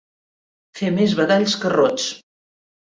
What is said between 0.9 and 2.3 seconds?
més badalls que rots.